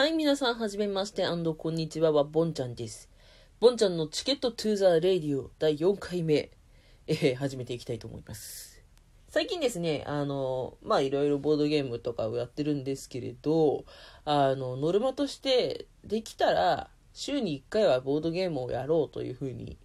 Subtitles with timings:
[0.00, 3.10] はい、皆さん、はじめまして、こんにちはは、ボンちゃんです。
[3.60, 6.48] ボンちゃんの Ticket to the Radio 第4回目、
[7.06, 8.82] えー始めていきたいと思います。
[9.28, 13.84] 最近ですね、あの、まあ、いろいろボードゲームとかをやってるんですけれど、
[14.24, 19.76] あの、ノルマとして、できたら、週に1回はボードゲームをやろうというふうに、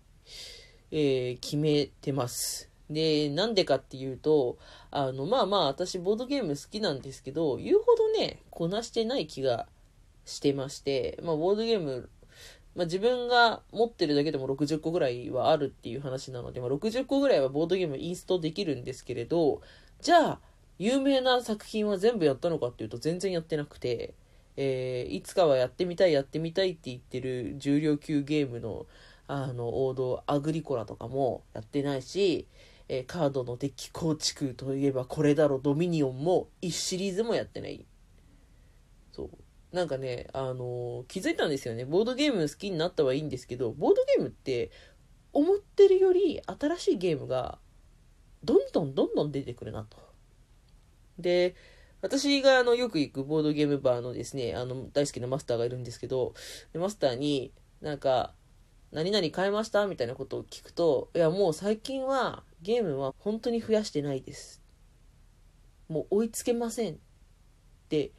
[0.92, 2.70] えー決めてます。
[2.90, 4.60] で、なんでかっていうと、
[4.92, 9.68] あの、まあまあ、私、ボードゲーム好きなんですけど、言うほどね、こなしてない気が
[10.26, 12.10] してまして、まあ、ボードゲーム、
[12.76, 19.62] まあ、自分が持ってるだけでも60個ぐらいはあるっていう話なので、まあ、60個ぐらいはボードゲームインストできるんですけれど、
[20.02, 20.40] じゃあ、
[20.78, 24.14] 有名な作品は全部やったのかっていうと全然やってなくて、
[24.58, 28.86] えーいつかはやってみたいやってみたいって言ってる重量級ゲームの
[29.28, 32.48] あの王道アグリコラとかもやってないし、
[32.90, 37.86] えーカードのデッキ構築といえばこれだろドミニオンも1シリーズもやってない。
[39.14, 39.30] そう。
[39.76, 44.72] なんかね、あのー気づいたんですよねボードゲーム好きになったはいいんですけどボードゲームって
[45.34, 47.60] 思ってるより新しいゲームが
[48.44, 49.98] どんどんどんどん出てくるなと
[51.20, 51.56] で
[52.02, 56.34] 私があのよく行くボードゲームバーのですねあの大好きなマスターがいるんですけど
[56.74, 57.52] マスターに
[57.82, 58.34] なんか
[58.96, 64.64] 何々買いましたみたいなことを聞くと、いや、もう最近はゲームは本当に増やしてないです。
[65.90, 66.98] もう追いつけませんっ
[67.90, 68.14] て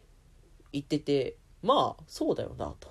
[0.73, 2.89] 言ってて、まあ、そうだよなと。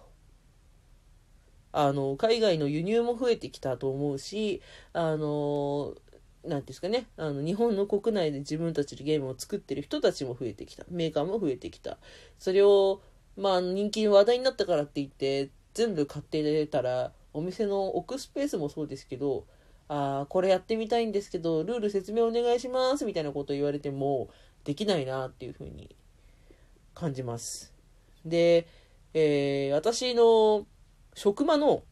[1.71, 4.61] あの、海外の輸入も増えてきたと思うし、
[4.93, 5.95] あの、
[6.43, 10.83] なんていうんですかね、あの、日本の国内で自分たちでゲームを作ってる人たちも増えてきた。
[10.89, 11.97] メーカーも増えてきた。
[12.37, 13.01] それを、
[13.37, 19.45] まあ、人気の話題になったからって言って、全部買ってたら、お店の置くスペースもそうですけど、
[19.87, 24.29] ああ、これやってみたいんですけど、ルール説明お願いしますみたいなこと言われても、
[24.63, 25.95] できないなっていうふうに
[26.93, 27.74] 感じます。
[28.25, 28.67] で、
[29.13, 30.67] えー私の
[31.15, 31.83] 職場の、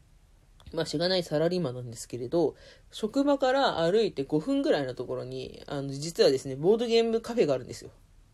[0.74, 2.54] まあ、しがないサラリーマンなんですけれど、
[2.90, 7.90] 職場から歩いて5分ぐらいのところに、あの、実はですね、ボードゲームカフェがあるんですよ。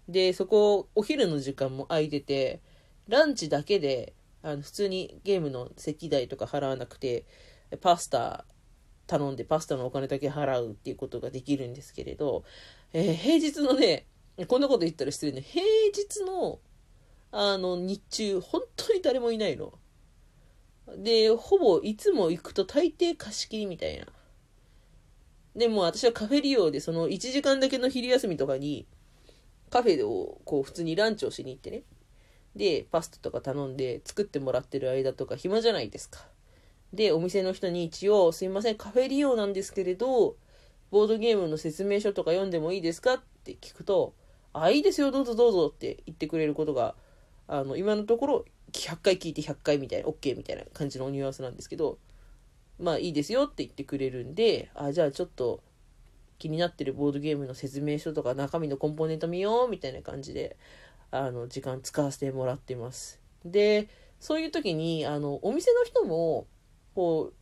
[0.09, 2.61] で、そこ、お昼の時間も空いてて、
[3.09, 7.25] ランチだけで、あの、普通にゲームの席代とか払わなくて、
[7.81, 8.45] パスタ
[9.07, 12.45] 頼んでパスタのお金だけ払うっていうことができるんですけれど、
[12.93, 14.07] えー平日のね、
[14.49, 16.61] こんなこと言ったら失礼ね、平日の、
[17.33, 19.73] あの、日中、本当に誰もいないの。
[20.97, 24.07] で、ほぼいつも行くと大抵貸し切りみたいな。
[25.55, 28.87] でも私はカフェ利用で、その1時間だけの昼休みとかに、
[29.71, 31.83] カフェをこう普通にランチをしに行ってね。
[32.57, 36.27] で、パスタとか頼んで作ってもらってる間とか暇じゃないですか。
[36.93, 40.37] で、お店の人に一応、すいません、カフェ利用なんですけれど、
[40.91, 43.15] ボードゲームの説明書とか読んでもいいですか？
[43.15, 44.15] って聞くと、
[44.53, 46.97] あ、いいですよ、どうぞどうぞって言ってくれることが、
[47.53, 51.99] あの、今のところ、100回聞いて100回みたいな、OK みたいな感じのニュアンスなんですけど、
[52.79, 55.61] まあいいですよって言ってくれるんで、あ、じゃあちょっと
[56.39, 60.57] 気になってるボードゲームの説明書とか中身のコンポーネント見ようみたいな感じで、
[61.11, 63.21] あの、時間使わせてもらってます。
[63.45, 63.89] で、
[64.21, 66.47] そういう時に、あの、お店の人も、
[66.95, 67.35] こう、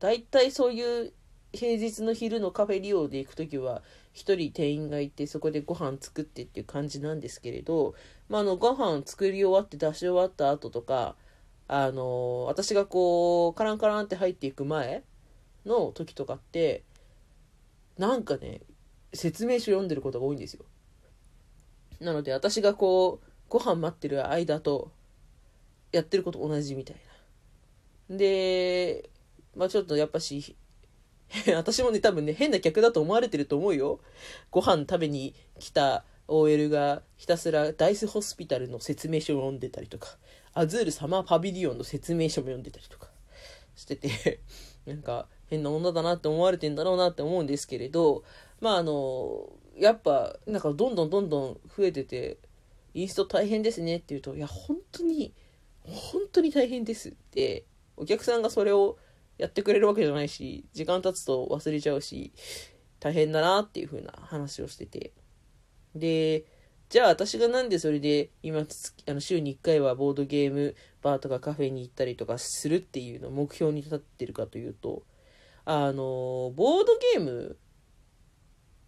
[0.00, 1.12] 大体そういう
[1.52, 7.94] 平日の昼のカフェ利用で行く時は、一人店員がいて、そこでご飯作ってっていう感じなんですけれど、
[8.28, 11.16] まあ、あの、ご飯作り終わって出し終わった後とか、
[11.68, 15.02] あの、私がこう、カランカランって入っていく前
[15.64, 16.84] の時とかって、
[17.98, 18.60] なんかね、
[19.14, 20.64] 説明書読んでることが多いんですよ。
[22.00, 24.90] なので私がこうご飯待ってる間と
[25.92, 26.96] やってること同じみたい
[28.08, 29.08] なで
[29.56, 30.56] まあちょっとやっぱし
[31.54, 34.00] 私もね多分ね変な客だと思われてると思うよ
[34.50, 40.16] ご飯食べに来た OL がひたすらダイスホスピタルの説明書を読んでたりとか
[40.54, 43.08] アズールサマーパビリオンの説明書も読んでたりとか
[43.74, 44.40] してて
[44.86, 48.24] なんか変な女だなって思われてんだろうなって思うんですけれど
[48.60, 52.38] まああのやっぱなんかどんどんどんどん増えてて
[52.94, 55.34] インスト大変ですねって言うといや本当に
[55.82, 57.10] 本当に大変です。
[57.10, 57.64] って
[57.96, 58.98] お客さんがそれを
[59.38, 62.32] やってくれるわけじゃないし時間経つと忘れちゃうし
[62.98, 65.12] 大変だなっていう風な話をしてて。
[65.98, 66.44] で
[66.88, 75.02] じゃあ私がなんでそれで今あの週に1回はボードゲームバーとかカフェに行ったりとかするっていうのを目標に立ってるかというと
[75.64, 77.58] あのボードゲーム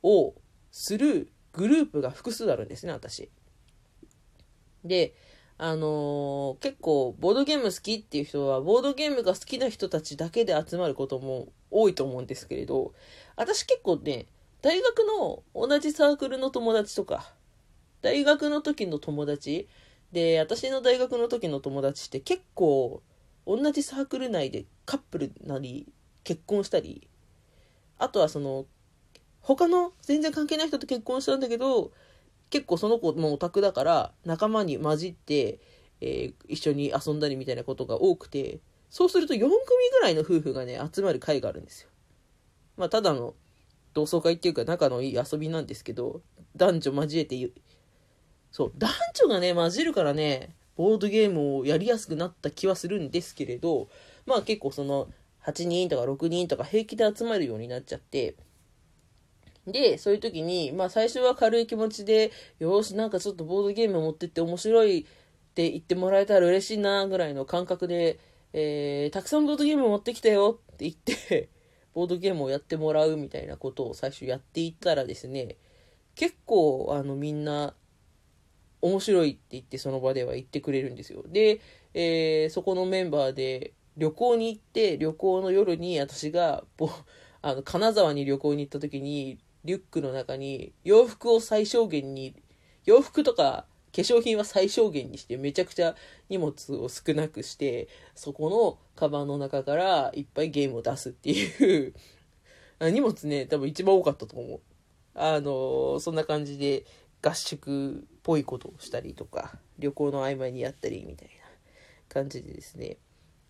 [0.02, 0.34] を
[0.70, 3.30] するグループが複数あるんですね私。
[4.84, 5.14] で
[5.60, 12.94] あの結構ボードゲーム好きっていう人はボードゲームが好きな人たちだけで集まることも多いと思うんですけれど
[13.34, 14.26] 私結構ね
[14.60, 17.32] 大学の同じサークルの友達とか
[18.02, 19.68] 大学の時の友達
[20.12, 23.02] で、私の大学の時の友達って結構、
[23.46, 25.92] 同じサークル内でカップルなり、
[26.24, 27.08] 結婚したり、
[27.98, 28.66] あとはその、
[29.40, 31.92] 他の全然関係ない人と結婚したんだけど、
[32.50, 35.60] 結構その子もオタクだから仲間に混じって、
[36.00, 38.60] えー、一緒に遊んだりみたいなことが多くて、
[38.90, 41.90] そうすると4組ぐらいの夫婦がね、集まる会があるんですよ。
[42.76, 43.34] まあ、ただの
[43.94, 46.22] 同窓会っていうか仲のいい遊びなんですけど、
[46.56, 47.50] 男女交えて、
[48.50, 48.90] そう、男
[49.26, 53.88] 女がね、混じるからね、ボードゲームをやりやすくなった気はするんですけれど、
[54.26, 55.08] まあ結構その、
[55.46, 58.36] 8人とか6人とか平気で集まるようになっちゃって、
[59.66, 65.04] で、そういう時に、まあ最初は軽い気持ちで、よし、なんかちょっとボードゲーム持ってって面白いっ
[65.54, 68.18] て言ってもらえたら嬉しいな、ぐらいの感覚で、
[68.52, 71.50] えー、たくさんボードゲーム持ってきたよって言って
[71.94, 75.56] ボードゲームをやってもらうみたいなことを最初やっていったらですね、
[76.14, 77.74] 結構、あの、みんな、
[78.80, 81.24] 面白いって言ってその場では言ってくれるんですよ。
[81.26, 81.60] で、
[81.94, 86.64] えー、そこのメンバーで旅行に行って、旅行の夜に私が、
[87.42, 92.34] あの、金沢に旅行に行った時に、リュックの中に洋服を最小限に、
[92.84, 93.66] 洋服とか
[93.98, 95.96] 化粧品は最小限にしてめちゃくちゃ
[96.28, 101.94] 荷物を少なくしてそこのカバンの中からいっぱいゲームを出すっていう。
[102.80, 104.60] 荷物ね多分一番多かったと思う。
[105.14, 106.84] あのそんな感じで
[107.22, 111.34] 合宿っぽいことをしたりとか旅行の合間にやったりみたいな
[112.08, 112.98] 感じでですね。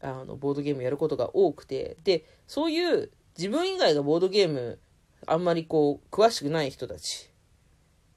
[0.01, 1.99] あのボードゲームやることが多くて。
[2.05, 4.79] でそういう自分以外がボードゲーム
[5.27, 7.31] あんまりこう詳しくない人たち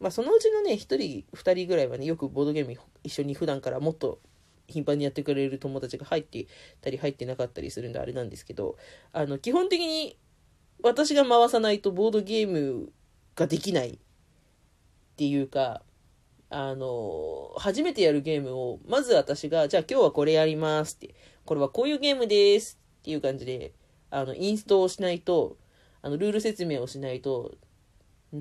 [0.01, 0.97] まあ、そのうちのね、1人、
[1.33, 4.19] 2人ぐらいはね、よくボードゲーム一緒に普段からもっと
[4.67, 6.47] 頻繁にやってくれる友達が入って
[6.81, 8.77] たり入ってなかったりするんであれなんですけど、
[9.13, 10.17] あの、基本的に
[10.81, 12.91] 私が回さないとボードゲーム
[13.35, 13.97] ができないっ
[15.17, 15.83] ていうか、
[16.49, 21.13] あの、初めてやるゲームを、まず私が、じゃあ今日はこれやりますって、
[21.45, 23.73] これはこういうゲームですっていう感じで、
[24.09, 25.57] あの、インストをしないと、
[26.01, 27.53] あの、ルール説明をしないと、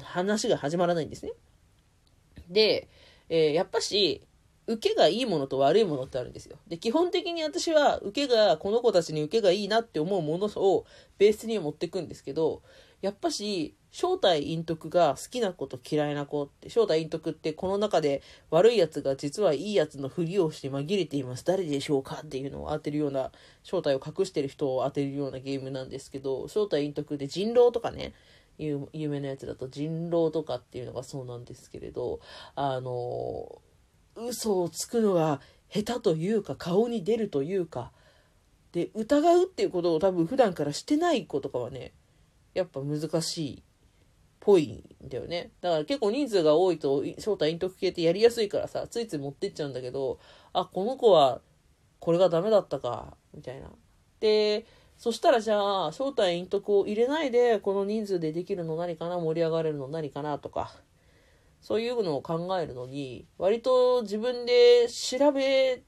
[0.03, 1.33] 話が始まらないんですね。
[2.51, 2.89] で、
[3.29, 4.23] えー、やっぱし、
[4.67, 6.57] 受けがいいものと悪いものってあるんですよ。
[6.69, 10.87] で、基本的に私は受けが、この子たちに受けがいいなって思うものを
[11.19, 12.63] ベースに持ってくんですけど、
[13.01, 21.45] やっぱし、正体陰徳が好きな子と嫌いな子って、正体陰徳ってこの中で悪い奴が実はいい奴のふりをして紛れています。
[21.45, 23.33] 誰でしょうかっていうのを当てるような、
[23.65, 28.13] 正体を隠してる人を当てるようなゲームなんですけど、正体陰徳で人狼とかね、
[28.61, 32.21] 有名なやつだと人狼とかっていうのがそうなんですけれど、
[32.55, 33.61] あの、
[34.17, 37.93] 嘘をつくのが下手というか顔に出るというか、
[38.73, 41.93] で、疑うっていうことを多分普段からしてない子とかはね、
[42.55, 43.63] やっぱ難しい
[44.41, 45.53] ぽいんだよね。
[45.61, 50.19] だから結構人数が多いと正体陰徳系ってやりやすいからさ、ついつい持ってっちゃうんだけど、
[50.53, 51.41] あ、この子は
[52.01, 53.71] これがダメだったか、みたいな。
[54.19, 54.67] で、
[55.01, 60.75] そしたらじゃあ、正体陰徳を入れないで、この人数でできるの何かな、盛り上がれるの何かなとか、
[61.63, 65.83] そういうのを考えるのに、割と自分で調べ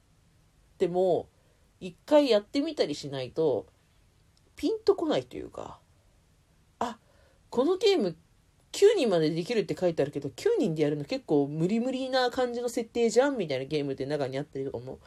[0.78, 1.28] ても、
[1.78, 3.66] 一回やってみたりしないと、
[4.56, 5.78] ピンとこないというか、
[6.78, 6.96] あ、
[7.50, 8.16] このゲーム
[8.72, 15.00] 9人までできるって書いてあるけど、9人でやるの結構無理無理な感じの設定じゃんみたいなゲームって中にあったりとかも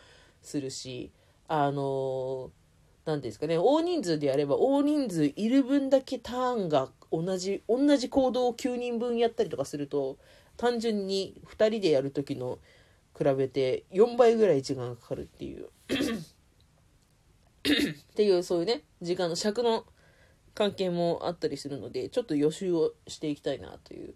[0.43, 1.11] するし、
[1.47, 2.64] あのー
[3.05, 10.17] 何ですかね、大人数でやれば大人数いる分だけターンが同じ、同じ行動を9人分やったりとかすると、
[10.57, 12.57] 単純に2人でやる時の
[13.17, 15.65] 比べて4倍ぐらい時間がかかるっていう
[17.63, 19.85] っていう、そういうね、時間の尺の
[20.55, 24.15] 関係もあったりするので、ちょっと予習をしていきたいなという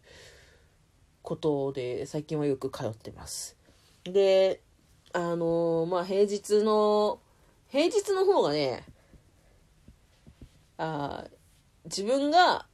[1.22, 3.56] ことで、最近はよく通ってます。
[4.04, 4.62] で、
[5.14, 7.20] あのー、まあ、平日の
[7.70, 8.84] 平日の方がね、
[10.78, 11.26] あ
[11.86, 12.66] 自分が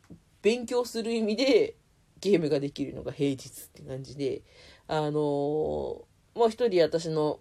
[0.41, 1.75] 勉強する意味で
[2.21, 4.41] ゲームができるのが平日って感じで、
[4.87, 6.05] あのー、も
[6.47, 7.39] う一人私の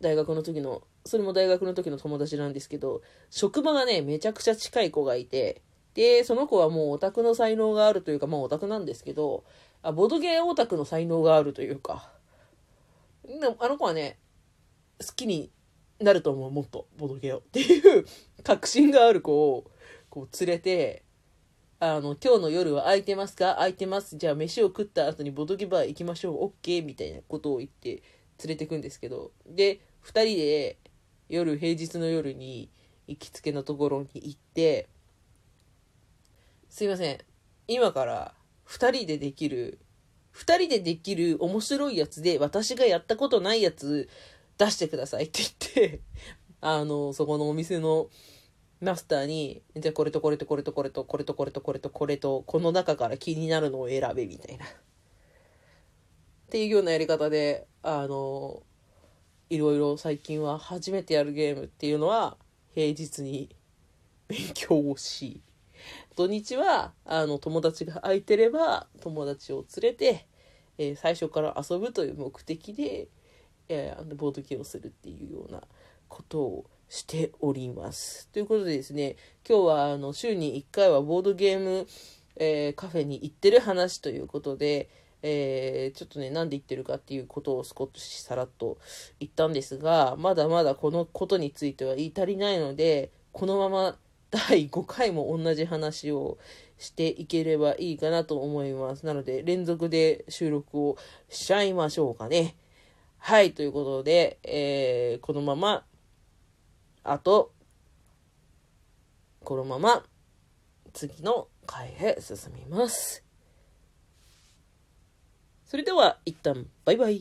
[0.00, 5.62] 大学の時の、それも大学の時の友達なんですけど、職場がね、めちゃくちゃ近い子がいて、
[5.94, 9.44] で、その子はもうオタクの才能があるというか、まあオタクなんですけど、
[9.82, 12.10] あボドゲーオタクの才能があるというか、
[13.60, 14.18] あの子はね、
[15.00, 15.50] 好きに
[16.00, 17.38] なると思う、もっと、ボドゲを。
[17.38, 18.04] っていう
[18.42, 19.70] 確信がある子を、
[20.08, 21.04] こう、連れて、
[21.78, 23.54] あの、今日の夜は空いてますか？
[23.54, 24.18] 空いてます。
[24.18, 26.44] じゃあ飯を食った後にボドゲバー行きましょう。
[26.44, 28.02] オッケーみたいなことを言って
[28.44, 29.32] 連れてくんですけど。
[29.46, 30.78] で、二人で
[31.30, 32.70] 夜、平日の夜に
[33.06, 34.88] 行きつけのところに行って、
[36.68, 37.18] すいません。
[37.66, 39.78] 今から二人でできる
[40.32, 44.08] 二人でできる面白いやつで、私がやったことないやつ
[44.60, 45.50] 出してくださいって言っ
[45.90, 46.00] て、
[46.60, 48.10] あの、そこのお店の
[48.82, 54.66] マスターに、じゃあこれとこれとこれとこれとこれとこれとこれとこれと、この中から気になるのを選べみたいな。
[54.66, 54.68] っ
[56.50, 58.62] ていうようなやり方で、あの、
[59.48, 62.36] いろいろ最近は初めてやるゲームっていうのは、
[62.74, 63.56] 平日に
[64.28, 65.40] 勉強をし、
[66.16, 70.26] 土日は、あの、友達が空いてれば、友達を連れて、
[70.76, 73.08] えー最初から遊ぶという目的で、
[73.70, 75.62] えーボードゲームをするっていうような
[76.08, 78.28] ことをしております。
[78.28, 79.16] ということでですね、
[79.48, 81.86] 今日はあの週に1回はボードゲーム、
[82.36, 84.90] えーカフェに行ってる話ということで、
[85.22, 88.78] えーちょっとね、なんで言ってるかっていうことを少しさらっと
[89.20, 93.96] 言ったんですが、まだまだこのことについては言い足りないので、このまま
[94.32, 96.38] 第5回も同じ話を
[96.76, 99.06] していければいいかなと思います。
[99.06, 100.96] なので、連続で収録を
[101.28, 102.56] しちゃいましょうかね。
[103.22, 105.84] はい、ということで、えーこのまま、
[107.04, 107.52] あと、
[109.44, 110.02] このまま、
[110.94, 113.22] 次の回へ進みます。
[115.66, 117.18] それでは、一旦、バイバイ。